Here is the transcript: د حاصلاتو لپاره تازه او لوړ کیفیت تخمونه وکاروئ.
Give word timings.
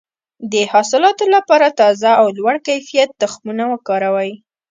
د 0.51 0.53
حاصلاتو 0.71 1.25
لپاره 1.35 1.67
تازه 1.79 2.09
او 2.19 2.27
لوړ 2.37 2.55
کیفیت 2.67 3.09
تخمونه 3.21 3.63
وکاروئ. 3.73 4.31